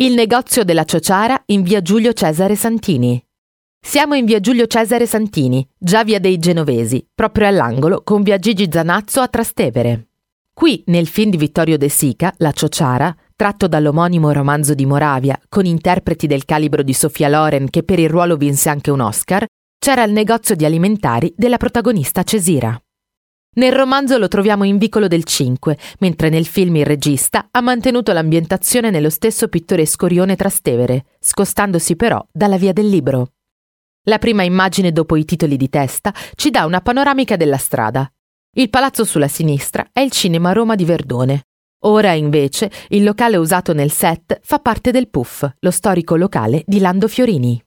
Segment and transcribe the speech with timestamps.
[0.00, 3.22] Il negozio della Ciociara in via Giulio Cesare Santini.
[3.78, 8.66] Siamo in via Giulio Cesare Santini, già via dei Genovesi, proprio all'angolo con via Gigi
[8.72, 10.08] Zanazzo a Trastevere.
[10.54, 15.66] Qui, nel film di Vittorio De Sica, La Ciociara, tratto dall'omonimo romanzo di Moravia, con
[15.66, 19.44] interpreti del calibro di Sofia Loren che per il ruolo vinse anche un Oscar,
[19.78, 22.74] c'era il negozio di alimentari della protagonista Cesira.
[23.52, 28.12] Nel romanzo lo troviamo in Vicolo del Cinque, mentre nel film il regista ha mantenuto
[28.12, 33.32] l'ambientazione nello stesso pittoresco rione Trastevere, scostandosi però dalla via del libro.
[34.04, 38.08] La prima immagine dopo i titoli di testa ci dà una panoramica della strada.
[38.52, 41.42] Il palazzo sulla sinistra è il Cinema Roma di Verdone.
[41.84, 46.78] Ora, invece, il locale usato nel set fa parte del Puff, lo storico locale di
[46.78, 47.60] Lando Fiorini.